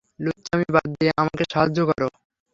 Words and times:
লুচ্চামি 0.19 0.67
বাদ 0.75 0.87
দিয়ে 0.93 1.11
আমাকে 1.21 1.43
সাহায্য 1.51 1.79
করো। 1.89 2.07